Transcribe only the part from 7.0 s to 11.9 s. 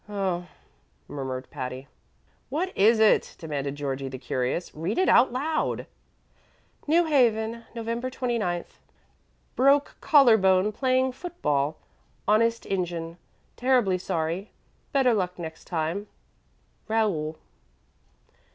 HAVEN, November 29. "Broke collar bone playing foot ball.